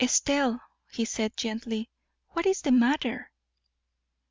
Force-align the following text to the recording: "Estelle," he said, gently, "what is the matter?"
"Estelle," 0.03 0.59
he 0.89 1.05
said, 1.05 1.37
gently, 1.37 1.87
"what 2.29 2.47
is 2.47 2.61
the 2.63 2.71
matter?" 2.71 3.29